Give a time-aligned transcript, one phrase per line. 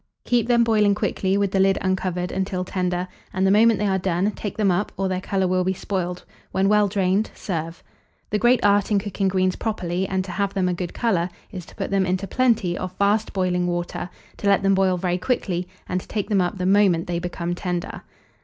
[0.23, 3.99] Keep them boiling quickly, with the lid uncovered, until tender; and the moment they are
[3.99, 7.83] done, take them up, or their colour will be spoiled; when well drained, serve.
[8.31, 11.67] The great art in cooking greens properly, and to have them a good colour, is
[11.67, 15.67] to put them into plenty of fast boiling water, to let them boil very quickly,
[15.87, 18.01] and to take them up the moment they become tender.